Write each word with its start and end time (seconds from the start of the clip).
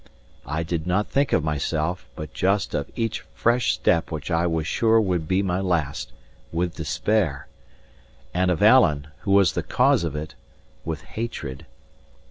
I 0.47 0.63
did 0.63 0.87
not 0.87 1.11
think 1.11 1.31
of 1.31 1.43
myself, 1.43 2.07
but 2.15 2.33
just 2.33 2.73
of 2.73 2.89
each 2.95 3.19
fresh 3.35 3.73
step 3.73 4.09
which 4.09 4.31
I 4.31 4.47
was 4.47 4.65
sure 4.65 4.99
would 4.99 5.27
be 5.27 5.43
my 5.43 5.59
last, 5.59 6.11
with 6.51 6.75
despair 6.75 7.45
and 8.33 8.49
of 8.49 8.63
Alan, 8.63 9.09
who 9.19 9.31
was 9.31 9.53
the 9.53 9.61
cause 9.61 10.03
of 10.03 10.15
it, 10.15 10.33
with 10.83 11.03
hatred. 11.03 11.67